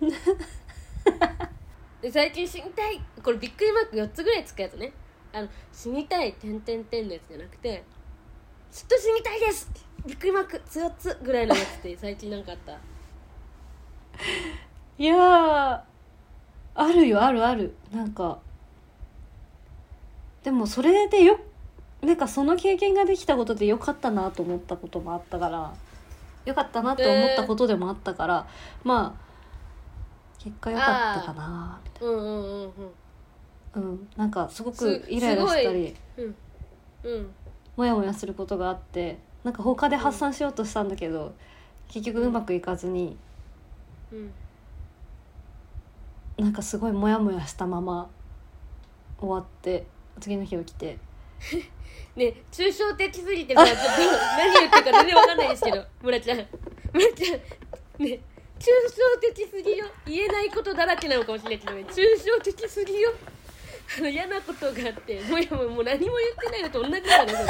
[2.01, 3.01] で最近死にたい。
[3.23, 4.93] これびっくりマーク4つぐらいつくやつね。
[5.33, 7.83] あの死にたい点点点のやつじゃなくて
[8.71, 9.69] ずっと死にたいです。
[10.05, 12.73] びっくりマーク4つぐらいのやつって 最近なんかあった。
[14.97, 15.81] いやー
[16.75, 17.75] あるよあるある。
[17.91, 18.39] なんか
[20.43, 21.39] でもそれでよ
[22.01, 25.73] なんかその経験ができたことでよかったなと思ったこともあったから
[26.45, 28.47] よかったなと思ったことでもあったから、
[28.83, 29.24] まあ
[30.45, 32.71] 結果良かったかなみたいうんうんうんうん。
[33.73, 34.07] なうん。
[34.15, 36.35] なんかすごくすイライラしたりうん。
[37.03, 37.31] うん。
[37.75, 41.33] モヤモヤすることがあってなんか他で発散しようとしたんだけど、
[41.87, 43.17] 結局うまくいかずに
[44.11, 44.31] うん。
[46.37, 48.07] なんかすごいモヤモヤしたまま
[49.17, 49.87] 終わって
[50.19, 50.99] 次の日起きて。
[52.15, 53.83] ね抽象的すぎてさちょっと
[54.37, 56.37] 何言ってるか全然わかんないですけど村ちゃん。
[56.93, 58.03] 村ちゃん。
[58.03, 58.19] ね
[58.59, 59.85] 抽象的すぎよ。
[60.05, 61.85] 言えないことだらけなのかもしれないけどね。
[61.89, 63.13] 抽象的すぎよ。
[63.97, 67.33] あの嫌なことがあってもやもやもう何も言ってないのと同じだよね。
[67.33, 67.45] それ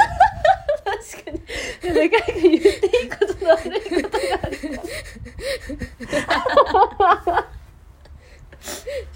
[0.84, 1.40] 確かに。
[1.94, 4.56] なかなか言っていいことと悪いことがある。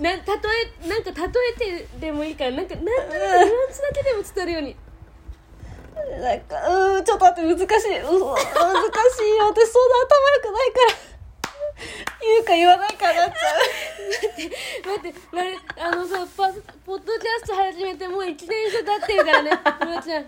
[0.01, 0.23] な例え
[0.89, 4.77] なんか例えてでもいいからなんかなんとなくニュアンスだけでも伝わるように。
[6.23, 7.99] なんかうーんちょっと待って難しい。
[7.99, 8.17] うん難しいよ。
[8.17, 11.10] 私そんな頭良くないから
[12.21, 16.53] 言うか言わないかなっちゃ待ってあれあのさパ
[16.85, 20.23] ポッドキャスト始めてもう1年以上経ってるからね 村ちゃん。
[20.23, 20.27] う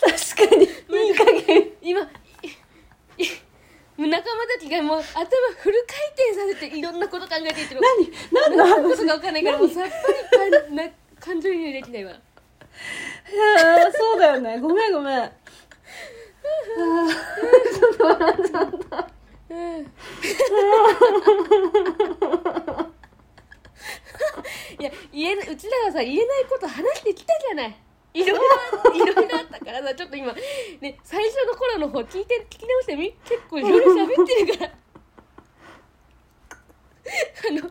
[0.00, 0.64] 確かに。
[0.64, 1.70] いい加減。
[1.82, 2.08] 今いい。
[3.98, 5.04] 仲間たちがもう頭
[5.58, 8.10] フル回転させていろんなこと考えてるけど何？
[8.32, 8.70] 何の話？
[8.76, 9.88] 何のことか分かんないからもうさっぱ
[10.44, 10.82] りかんな
[11.20, 12.12] 感情移入できないわ。
[12.12, 14.58] いやーそうだよね。
[14.58, 15.30] ごめんごめん。
[16.40, 19.19] ちょっと笑っちゃった
[19.50, 19.56] うん。
[24.78, 27.76] いや言えなうちらはさ言えないこと話してきたじゃない。
[28.14, 28.38] いろい
[28.98, 30.32] ろいろいろあったからさちょっと今
[30.80, 33.12] ね最初の頃の方聞いて聞き直してみ？
[33.24, 34.72] 結構いろいろ喋ってるから。
[37.48, 37.62] あの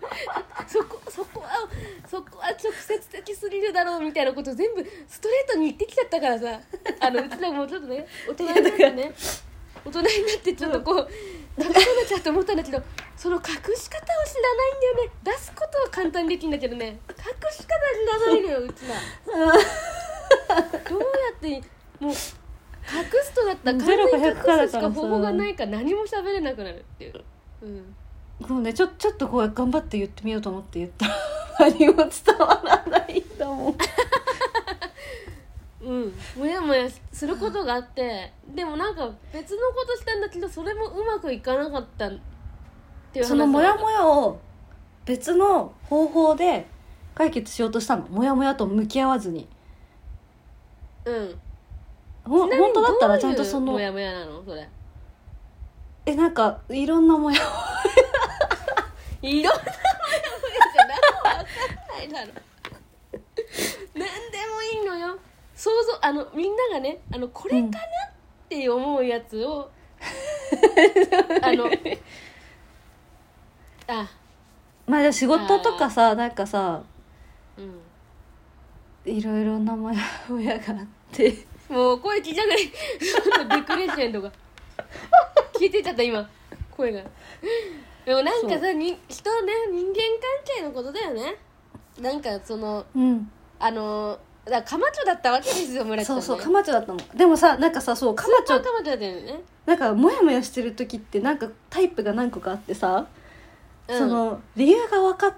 [0.68, 1.70] そこそこは
[2.10, 6.60] そこは直接的すぎるだろうみたいなこと全部ストレートに言ってきちゃったからさ。
[7.00, 9.13] あのうちらもちょっとね大人になってね。
[9.86, 11.10] 大人になってちょっとこう
[11.60, 12.82] ダメそうなっちゃうと思ったんだけど
[13.15, 15.12] その隠し方を知らないんだよね。
[15.24, 17.00] 出すことは簡単にできるんだけどね。
[17.10, 17.15] 隠
[17.52, 18.95] し方知らないのようちら
[20.89, 21.62] どうやって
[22.00, 22.15] もう隠
[23.24, 27.24] すとなったら完全に隠100かだすしか方法がないから何も喋れなくなるっていう、
[27.62, 27.95] うん、
[28.48, 28.74] そうね。
[28.74, 31.08] ちょちょっとこう頑張って言ってみようと思って言った。
[31.08, 31.15] ら
[31.60, 33.76] 何も伝わらないんだもん
[35.89, 42.12] うん、もやもやすることがあってでもなんか別のことしたんだけどそれもうまくいかなかったっ
[43.12, 44.39] ていう話そのモヤモヤヤを
[45.04, 46.67] 別の方法で
[47.15, 48.08] 解決しようとしたの？
[48.08, 49.47] モヤモヤと向き合わずに。
[51.06, 51.39] うん。
[52.23, 54.43] ほんちなみに本当だったらちゃんとそのどういうモヤモヤなの？
[54.45, 54.69] それ。
[56.06, 57.39] えなんかいろんなモヤ
[59.23, 62.41] いろんなモヤモヤじゃ何も分かんないだろ。
[63.95, 65.17] 何でもいいのよ
[65.60, 67.72] 想像あのみんながねあのこれかなっ
[68.48, 69.69] て思うやつを、
[71.43, 71.65] あの
[73.88, 74.10] あ。
[74.88, 76.82] まあでも仕事とかさなんかさ
[77.58, 77.82] うん。
[79.13, 81.45] いろいろなモヤモヤがあって。
[81.67, 82.60] もう声ちっちゃくない
[83.60, 84.32] デクレッシェンドが
[85.60, 86.26] 聞いてちゃった今。
[86.72, 87.04] 声が。
[88.06, 90.00] でもなんかさに人ね人間関
[90.45, 91.36] 係のことだよね。
[92.00, 93.30] なんかそのうん。
[93.60, 94.17] あの
[94.50, 97.00] だカマチョだったわけですよ村木さん、ね、そうそうカマチョだったの。
[97.16, 103.08] でもさなんかさそうカマチョスーパーカマチョだったよね、なんかモヤモヤしてる時ってなんかタイプが何個かあってさ、
[103.88, 105.34] うん、その理由がわかっ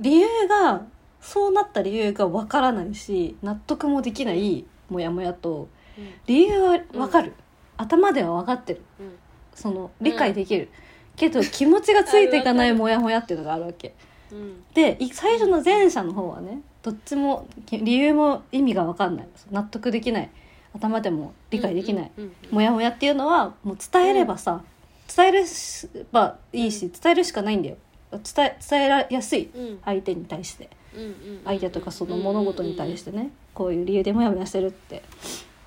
[0.00, 0.82] 理由が
[1.20, 6.14] そうなった理由がわからないし納得もできないモヤモヤとうん。
[6.26, 7.32] 理由はわかる、
[7.76, 8.82] 頭では分かってる。
[9.00, 9.12] うん。
[9.54, 10.68] その理解できる、
[11.16, 13.94] けど気持ちがついていかないモヤモヤっていうのがあるわけ。
[14.30, 14.64] うん。
[14.74, 19.28] でい最初の前者の方はねどっちもき理由も意味が分かんない。
[19.50, 20.30] 納得できない。
[20.72, 24.62] 頭でも理解できない、うんうんモヤモヤっていうのはもう伝えればさ、
[25.12, 25.44] 伝えれ
[26.12, 27.76] ばいいし伝えるしかないんだよ。
[28.12, 29.78] 伝え伝えらやすいうん。
[29.84, 30.70] 相手に対して。
[31.44, 33.30] 相手とかその物事に対してね。
[33.52, 35.02] こういう理由でモヤモヤしてるって。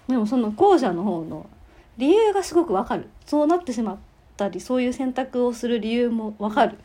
[0.08, 1.50] でもその後者の方の
[1.98, 3.10] 理由がすごくわかる。
[3.26, 3.98] そうなってしまっ
[4.38, 6.78] たりそういう選択をする理由もわかる。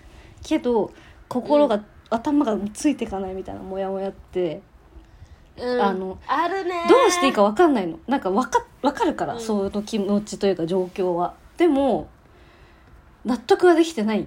[0.43, 0.93] けど
[1.29, 1.85] 心が、
[2.15, 4.63] 頭がついていかないみたいなモヤモヤって
[5.57, 5.81] うん。
[5.81, 6.85] あのあるね。
[6.89, 7.99] どうしていいかわかんないの。
[8.07, 9.41] なんかわかわかるから、うん。
[9.41, 11.35] その気持ちというか状況は。
[11.57, 12.09] でも
[13.25, 14.27] 納得はできてない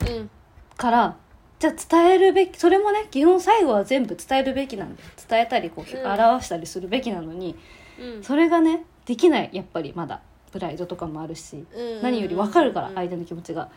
[0.00, 0.30] うん。
[0.76, 1.16] から
[1.58, 5.08] じゃあ伝えるべきそれもね基本最後は全部伝えるべきなんだよ。
[5.28, 6.06] 伝えたりこう、うん。
[6.06, 7.56] 表したりするべきなのに
[8.00, 8.22] うん。
[8.22, 9.50] それがねできない。
[9.52, 10.20] やっぱりまだ
[10.50, 12.02] プライドとかもあるしうん。
[12.02, 13.70] 何より分かるからうん相手の気持ちが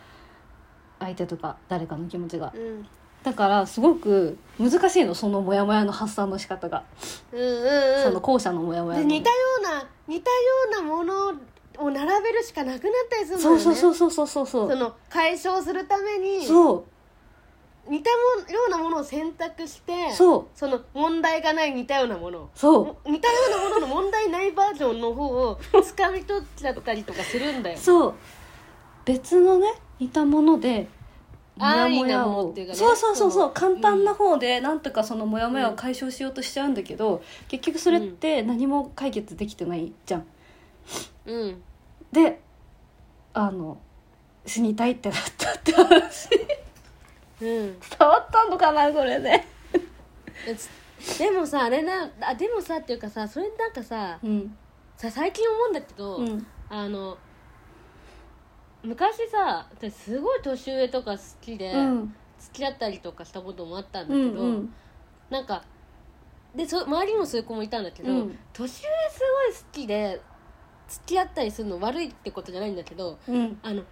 [0.98, 2.52] 相手とか誰かの気持ちが。
[2.54, 2.86] うん。
[3.22, 6.84] だからすごく難しいのそのモヤモヤの発散の仕方が、
[7.32, 8.02] うんうんうん。
[8.04, 10.36] その後者のモヤモヤ似たような似たよ
[10.68, 11.34] うなもの
[11.78, 13.60] を並べるしかなくなったりするんだよね。
[13.60, 14.66] そうそうそうそうそうそう。
[14.66, 16.84] そうその解消するためにそう。
[17.88, 18.16] 似たよ
[18.66, 20.46] うなものを選択してそう。
[20.54, 23.10] その問題がない似たようなものそう。
[23.10, 27.78] 似たようなものの問題ないバージョンの方を掴み取っちゃったりとかするんだよ。
[27.78, 28.14] そう
[29.06, 30.88] 別のね似たもので
[31.56, 32.52] モヤモヤを。
[32.52, 32.74] ね。
[32.74, 33.50] そうそうそうそう。
[33.52, 40.26] 簡単な方でなんとかそのモヤモヤを解消しようとしちゃうんだけど、結局それって何も解決できてないじゃん。
[41.24, 41.62] うん。
[42.12, 42.40] で
[43.32, 43.78] あの
[44.44, 46.28] 死にたいってなったって話。
[47.40, 47.46] うん。
[47.46, 49.46] 伝わったのかなこれね。
[50.46, 50.68] えつ
[51.18, 54.54] でもさあれなあでもさっていうかさそれなんかさうん。
[54.96, 56.46] さ最近思うんだけど、うん。
[56.68, 57.16] あの
[58.86, 62.14] 昔さ私すごい年上とか好きで、うん。
[62.38, 64.74] 付き合ったりとかしたこともあったんだうけど、んうん。
[65.30, 65.64] なんか
[66.54, 68.38] でそ周りにもそういう子もいたんだけど、うん。
[68.52, 70.20] 年上すごい好きで
[70.88, 73.58] 付き合ったりするの悪いってことじゃないんだけどうん。
[73.62, 73.82] あの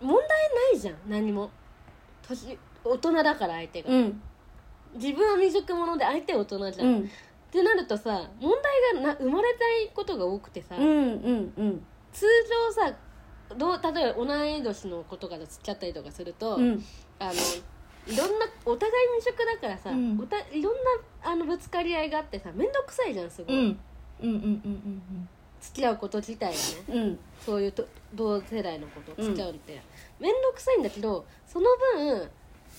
[0.00, 0.28] 問題
[0.72, 1.50] ないじゃん何も。
[2.22, 4.22] 年大人だから相手が、うん。
[4.94, 7.10] 自分は未熟者で相手は大人じゃん、っうん。
[7.50, 8.52] てなるとさ問
[8.92, 11.86] 題がな生まれないことが多くてさ、うんうんうん。
[12.12, 12.26] 通
[12.76, 12.94] 常さ
[13.58, 16.84] どう例えば同い年の子とかと付き合ったりとかすると、うん。
[17.18, 20.18] あのいろんなお互い未熟だからさ、うん。
[20.20, 23.80] おたいろんなあのぶつかり合いがあってさ面倒くさいじゃんすごい、うん。
[24.22, 25.28] うんうんうん
[25.60, 26.58] 付き合うこと自体がね。
[26.88, 27.02] うん。
[27.02, 29.80] うんそういうと同世代の子と付き合うって。
[30.20, 32.28] 面倒、くさいんだけどその分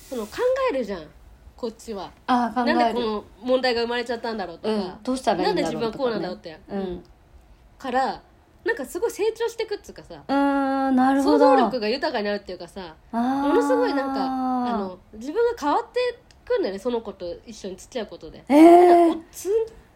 [0.09, 0.37] その考
[0.71, 1.03] えるじゃん。
[1.57, 2.11] こっちは。
[2.27, 2.79] ああ考える。
[2.79, 7.03] なんでこの問題が生まれちゃったんだろうとか、うん、どうしたらいいんだろうなんで自分はこうなんだろうって、とかねうん。
[7.77, 8.21] から
[8.65, 10.31] なんかすごい成長してくっつうかさう
[10.91, 11.37] なる想ほど。
[11.37, 19.51] 像力が豊かになるっていうかさもものすごいなんかあの自分が変わってくんだよねその子と一緒に付き合うことで、ええおすん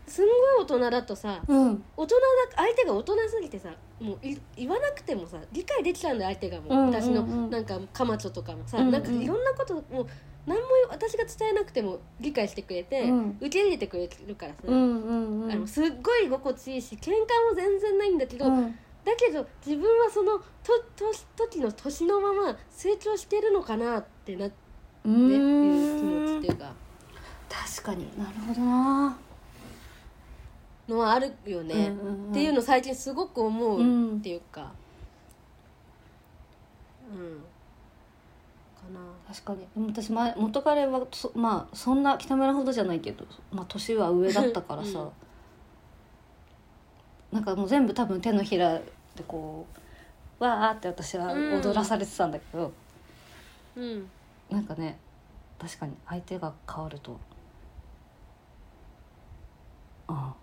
[0.07, 1.83] すんごい大人だとさうん。
[1.95, 2.21] 大人だ
[2.55, 6.93] 相手が大人すぎてさもうい言わなくてもさ理解できちゃうんだよ相手がもう、うんうんうん。
[6.93, 8.91] 私のなんかカマチョとかもさ、うんうん。
[8.91, 10.07] なんかいろんなこともう
[10.49, 13.37] 何も私が伝えなくても理解してくれて、うん。
[13.39, 15.51] 受け入れてくれるからさ、うんうんうん。
[15.51, 18.71] あのすっごい居心地いいし喧嘩も全然ないんだけど、うん。
[19.05, 20.43] だけど自分はそのと
[20.95, 24.55] と時の年のまま成長してるのかなってなって
[25.05, 26.73] ういう気ん持ちっていうか。
[27.47, 28.05] 確かに。
[28.17, 29.17] なるほどな。
[30.87, 32.31] のはあるよね、うんうんうん。
[32.31, 34.71] っていうの最近すごく思ううんっていうか。
[37.11, 37.43] うん
[39.27, 39.59] 確かに。
[39.59, 45.11] でも私前元彼はそまあそんな北村ほどじゃないけど、まあ、年は上だったからさ、うん。
[47.31, 48.83] なんかもう全部多分手のひらで
[49.27, 49.67] こ
[50.39, 52.71] うわーって私は踊らされてたんだけど、
[53.75, 54.09] うん。
[54.49, 54.97] なんかね
[55.59, 57.19] 確かに相手が変わると。
[60.07, 60.39] ああ。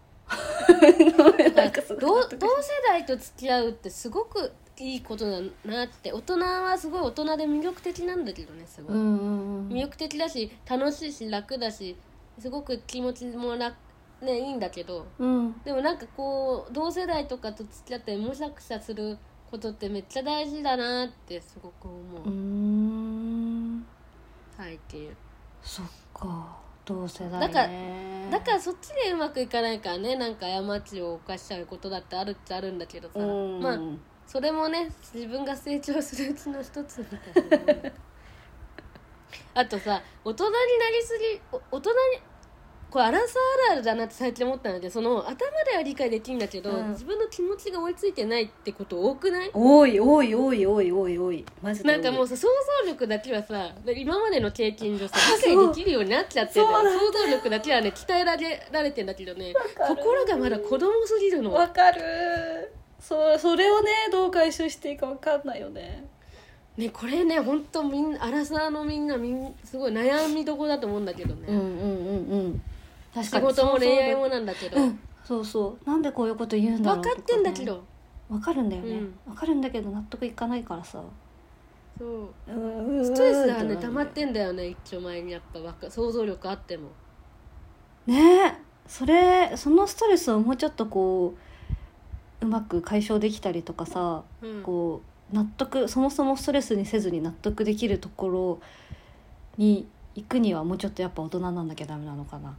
[2.01, 9.69] 同同世代と付き合うってすごくいいことだなって大人はすごい大人で魅力的なんだけどねすごい、うんうんうん。
[9.69, 11.97] 魅力的だし楽しいし楽だし
[12.39, 13.77] すごく気持ちも楽
[14.21, 15.61] ねいいんだけどうん。
[15.65, 19.17] でもなんかこう同世代とかと付き合ってむしゃくしゃする
[19.51, 23.87] ことってめっちゃ大事だなってすごく思う、うーん。
[24.57, 25.15] 最近。
[25.63, 26.67] そっか。
[26.85, 33.19] 同世代だからねだからそっちでうまくいかないからねなんか過ちを犯しちゃうことだってあるっちゃあるんだけどさ。
[33.19, 33.61] うん。
[33.61, 33.81] まあ
[34.27, 37.43] それもね自分が成長するうちの一つみたいな。
[37.43, 37.93] もんだから
[39.55, 41.97] あとさ大人になりすぎお大人に
[42.91, 45.35] これアラサーあるあるだなって最近思ったのでその頭
[45.71, 46.91] では理解できるんだけど、うん。
[46.91, 49.51] 自分の気持ちが追いついてないってこと多くない？
[49.53, 51.45] 多い多い多い多い多い多い。
[51.63, 52.47] マジで多ないんかもうさ想
[52.83, 59.53] 像力だけはさ今までの経験上さあ理解できるようになっちゃって想像力だけはね鍛えられられてんだけどね
[59.89, 61.53] 心がまだ子供すぎるの。
[61.53, 66.07] わかるそそれをねどう回収していいかわかんないよね。
[66.77, 72.63] ねこれね本当みんなアラサーのみんなみんすごい悩みどころだと思うんだけどね、うんうんうんうん。
[73.15, 74.99] 確仕事も恋愛もなんだけど、うん。
[75.25, 75.89] そうそう。
[75.89, 77.83] なんでこういうこと言うんだろう分かってんだけど、
[78.29, 79.19] わかるんだよね、うん。
[79.27, 81.03] わかるんだけど納得いかないからさ。
[81.99, 82.29] そう。
[83.03, 83.77] スストレスがね。
[83.77, 84.69] 溜まってんだよね。
[84.69, 86.91] 一丁前にやっぱわか想像力あっても。
[88.07, 88.49] ね。
[88.49, 91.39] えそれそのストレスをもうちょっとこう
[92.41, 94.63] うまく解消できたりとかさ、うん。
[94.63, 98.61] こう納得そもそもストレスにせずに納得できるところ
[99.59, 102.55] に行くにはもうちょっとやっぱ大人なんなきゃダメなのかな。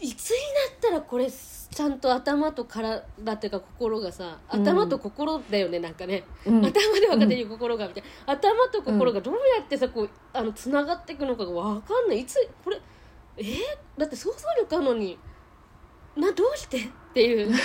[0.00, 4.62] いつになったらこれちゃんと頭と体っていうか心がさうん。
[4.62, 6.64] 頭と心だよね、なんかね、うん。
[6.64, 8.32] 頭で分かってる心がみたいな。
[8.32, 12.20] 頭と心がどうやってさこうあのつながっていくのかが分かんない。
[12.20, 12.80] いつこれ
[13.36, 13.56] えー？
[13.98, 15.18] だって想像力あるのに
[16.16, 16.78] などうして？
[16.78, 16.82] っ
[17.14, 17.50] ていう。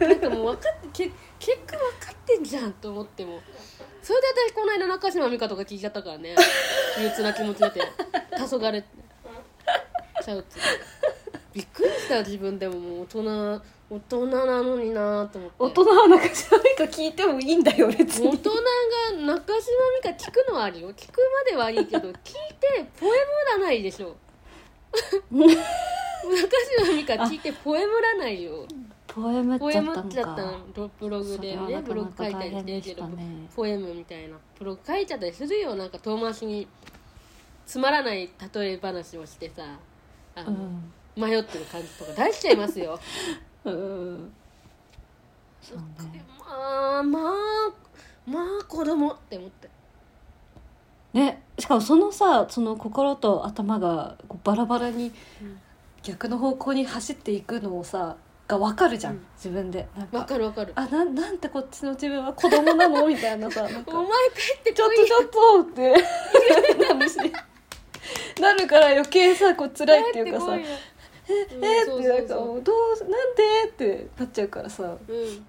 [0.00, 3.40] なんかもう分かってけ結果分かってんじゃんと思っても。
[4.02, 6.34] それで私この間中島美嘉とか聞いちゃったからね。
[6.98, 7.80] 憂鬱な気持ちだって。
[8.36, 8.82] 黄昏
[10.24, 10.60] ちゃうって。
[11.52, 15.56] びっくりした自分でももう大人大人なのになと思って。
[15.58, 18.28] 大人は中島美嘉聞いてもいいんだよ別に。
[18.28, 18.58] 大人が
[19.34, 19.62] 中島
[20.02, 20.92] 美嘉聞くのはあるよ。
[20.92, 22.14] 聞くまではいいけど聞い
[22.60, 23.16] てポエム
[23.52, 24.16] らないでしょ
[26.24, 28.66] 中島美嘉聞いてポエムらないよ。
[29.06, 30.42] ポエムっポエムちゃっちゃった
[31.00, 31.82] ブログでね。
[31.82, 33.08] ブログ書いたりしてるけど
[33.54, 34.36] ポエムみたいな。
[34.58, 36.68] ブログ書いちゃったりするよなんか遠回しに
[37.66, 39.62] つまらない例え話をしてさ
[40.34, 40.92] あの、うん。
[41.16, 42.98] 迷ってる感じとか出しちゃいますよ。
[43.64, 44.32] うん。
[45.60, 46.24] そうね。
[46.38, 47.32] まあまあ
[48.26, 49.68] まあ子供って思って。
[51.12, 55.10] ねしかもそのさその心と頭がこうバラバラに
[55.42, 55.60] うん
[56.08, 58.16] 逆の方向に走っていくのをさ
[58.46, 59.20] が分かるじゃん、うん。
[59.36, 59.86] 自分で。
[59.94, 60.72] なんわかかるわかる。
[60.74, 63.06] あなんなんてこっちの自分は子供なの？
[63.06, 65.94] みたいなさなんかお前帰ってちょっこといちょっとって。
[68.40, 70.66] なるから余計さこう辛いっていうかさ帰っ
[71.28, 73.68] えうんえそうってなんかどうなんで？
[73.68, 74.96] ってなっちゃうからさ。
[75.08, 75.46] うん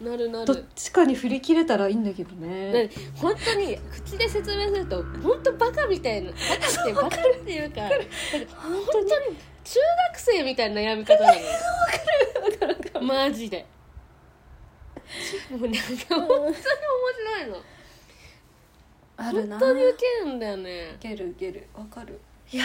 [0.00, 0.30] なる。
[0.30, 2.72] などっるちかに振り切れたらいいんだけどね。
[2.72, 7.10] ね本当に口で説明すると本当バカみたいなバカってバカっ
[7.44, 7.96] ていうかなんか
[8.56, 9.06] 本当に
[9.70, 9.78] 中
[10.14, 11.38] 学生みたいな悩み方なの。
[11.38, 11.46] よ
[13.00, 13.64] マジで
[15.50, 15.72] もうなん。
[15.72, 15.78] か
[16.08, 16.58] 本当に面白
[17.46, 17.56] いの
[19.16, 19.58] あるな。
[19.58, 20.94] 本当にウケるんだよね。
[20.94, 21.68] いけるいける。
[21.74, 22.20] わかる。
[22.52, 22.64] いや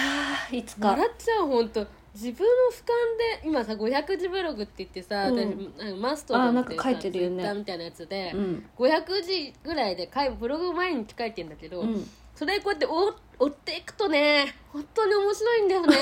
[0.50, 0.90] ーいつか。
[0.90, 5.74] 笑っちゃう本当自分の俯瞰で今さ500字ブログって言ってさ、うん。
[5.78, 8.66] 私マストドンって書いてるよねみたいなやつで、うん。
[8.78, 12.10] 500字ぐらいでブログ毎日書いてんだけど、うん。
[12.36, 15.98] それこうやって追追っていくとね本当に面白いんだよね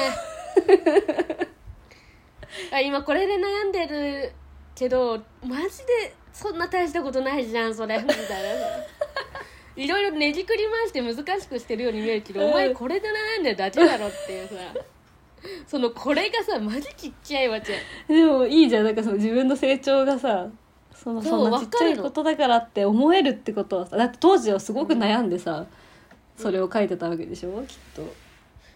[2.71, 4.31] あ今これで悩んでる
[4.75, 7.97] けどマジでそんな大したことないじゃんそれ。
[7.99, 8.27] みたいな
[9.75, 12.49] いろいろねじくり回して難しくしてるように見えるけど、うん。
[12.49, 14.53] お前これで悩んでるだけだろっていうさ。
[15.67, 17.77] そのこれがさマジちっちゃいわけ。
[18.07, 18.85] でもいいじゃん。
[18.85, 20.47] なんかその自分の成長がさ
[20.95, 23.97] そのそんなちっちゃいことだからって思えるってことはさ。
[23.97, 25.65] だって当時はすごく悩んでさ、
[26.37, 28.13] それを書いてたわけでしょきっと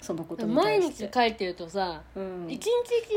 [0.02, 1.08] そのことに対毎して。
[1.08, 2.48] 日書いてるとさうん。
[2.50, 2.70] 一日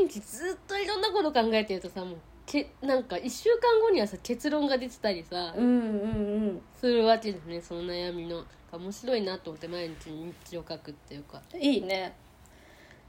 [0.07, 5.69] 一日ずっといろんなこと考えてるとさもうけなんか1週間後にはさ結論が出てたりさ、うんう
[6.53, 8.43] んするわけですねその悩みの。
[8.71, 11.41] 面白いなと思って毎日日記を書くっていうか。
[11.53, 12.13] うんいいね。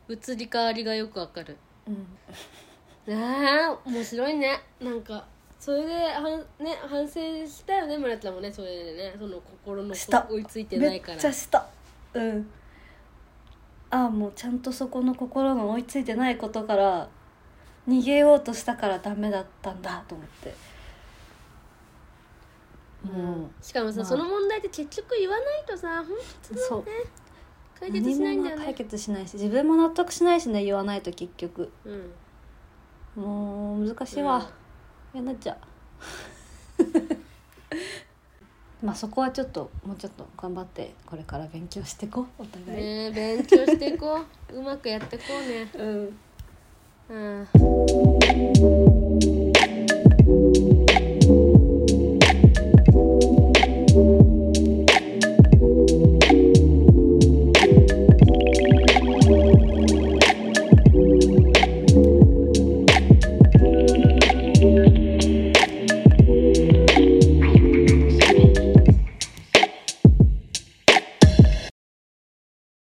[0.09, 1.57] 移り変わりがよくわかる。
[1.87, 2.07] うん。
[3.15, 4.61] あー面白いね。
[4.81, 5.25] なんか
[5.61, 9.15] それではん、ね、反省したよね村ちゃんもねそれでね。
[9.17, 10.27] その心のした。
[10.29, 11.19] 追いついてなめっいから。
[11.19, 11.65] ちゃした。
[12.15, 12.51] うん
[13.93, 17.09] ああもうちゃんとそこの心が追いついてないことから
[17.87, 20.55] 逃げようとしたからダメだったんだと思って。
[23.05, 23.51] うん。
[23.61, 24.07] しかもさ、まあ。
[24.07, 26.17] その問題って結局言わないとさ本
[26.49, 26.85] 当そう。
[27.79, 31.71] 解決しないんだよ何も解ね決しないし自分も納得しないしね言わないと結局。
[31.85, 33.23] うん。
[33.23, 34.51] もう難しいわ、
[35.13, 35.59] 嫌になっちゃ
[36.79, 37.22] う
[38.83, 44.21] まあそこはちょっともうちょっと頑張ってこれから勉強してこうお互い、ねえ勉強していこ
[44.51, 44.55] う。
[44.55, 45.71] うまくやっていこうね。
[45.75, 46.19] うん。
[47.09, 47.49] うん